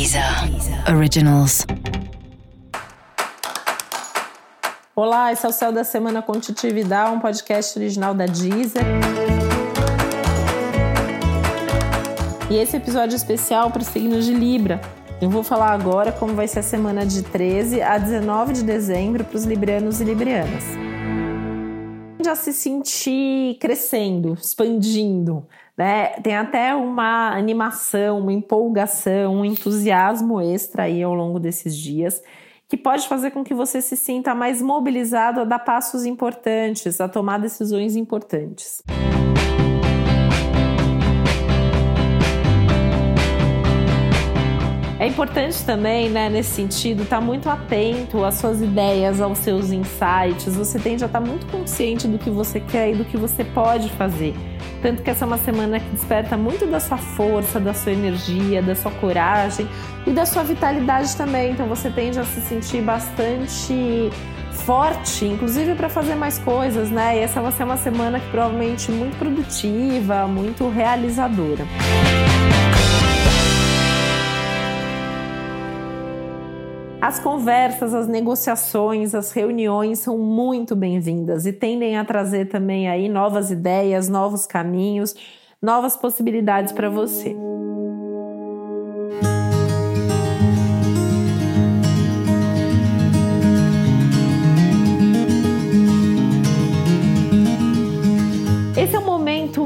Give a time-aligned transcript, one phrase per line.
[0.00, 0.24] Deezer
[0.96, 1.66] Originals.
[4.96, 8.82] Olá, esse é o Céu da Semana com Titividade, um podcast original da Deezer.
[12.48, 14.80] E esse episódio especial para os signos de Libra.
[15.20, 19.22] Eu vou falar agora como vai ser a semana de 13 a 19 de dezembro
[19.22, 20.64] para os librianos e librianas.
[22.22, 25.46] Já se sentir crescendo, expandindo,
[25.76, 26.08] né?
[26.22, 32.22] Tem até uma animação, uma empolgação, um entusiasmo extra aí ao longo desses dias
[32.68, 37.08] que pode fazer com que você se sinta mais mobilizado a dar passos importantes, a
[37.08, 38.80] tomar decisões importantes.
[45.00, 49.72] É importante também, né, nesse sentido, estar tá muito atento às suas ideias, aos seus
[49.72, 50.54] insights.
[50.54, 53.42] Você tende a estar tá muito consciente do que você quer e do que você
[53.42, 54.34] pode fazer.
[54.82, 58.60] Tanto que essa é uma semana que desperta muito da sua força, da sua energia,
[58.60, 59.66] da sua coragem
[60.06, 61.52] e da sua vitalidade também.
[61.52, 64.10] Então você tende a se sentir bastante
[64.52, 67.16] forte, inclusive para fazer mais coisas, né?
[67.16, 71.64] E essa vai ser uma semana que provavelmente muito produtiva, muito realizadora.
[77.00, 83.08] As conversas, as negociações, as reuniões são muito bem-vindas e tendem a trazer também aí
[83.08, 85.14] novas ideias, novos caminhos,
[85.62, 87.34] novas possibilidades para você.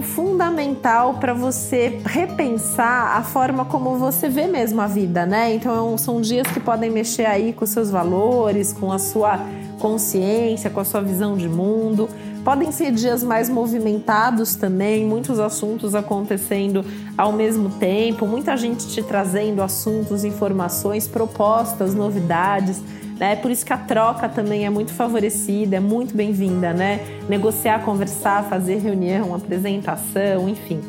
[0.00, 5.54] Fundamental para você repensar a forma como você vê mesmo a vida, né?
[5.54, 9.38] Então são dias que podem mexer aí com seus valores, com a sua
[9.78, 12.08] consciência, com a sua visão de mundo.
[12.44, 16.84] Podem ser dias mais movimentados também, muitos assuntos acontecendo
[17.16, 22.82] ao mesmo tempo, muita gente te trazendo assuntos, informações, propostas, novidades
[23.18, 23.36] né?
[23.36, 27.00] Por isso que a troca também é muito favorecida, é muito bem-vinda, né?
[27.28, 30.80] Negociar, conversar, fazer reunião, apresentação, enfim.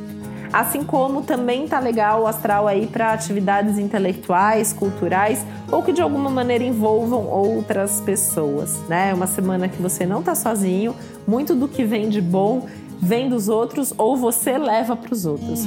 [0.56, 6.02] Assim como também tá legal o astral aí para atividades intelectuais, culturais ou que de
[6.02, 9.10] alguma maneira envolvam outras pessoas, né?
[9.10, 10.96] É uma semana que você não tá sozinho,
[11.28, 12.68] muito do que vem de bom
[13.02, 15.66] vem dos outros ou você leva para os outros.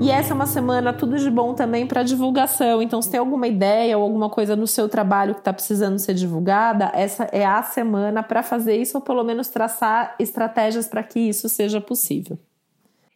[0.00, 2.80] E essa é uma semana tudo de bom também para divulgação.
[2.80, 6.14] Então, se tem alguma ideia ou alguma coisa no seu trabalho que está precisando ser
[6.14, 11.20] divulgada, essa é a semana para fazer isso ou pelo menos traçar estratégias para que
[11.20, 12.38] isso seja possível.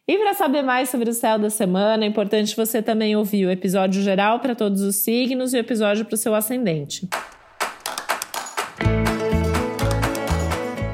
[0.07, 3.51] E para saber mais sobre o céu da semana, é importante você também ouvir o
[3.51, 7.09] episódio geral para todos os signos e o episódio para o seu ascendente.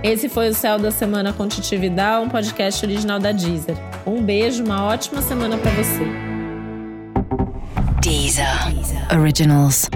[0.02, 3.91] Esse foi o Céu da Semana com Titividade, um podcast original da Deezer.
[4.06, 6.06] Um beijo, uma ótima semana para você.
[8.02, 8.48] Deezer.
[9.16, 9.90] Originals.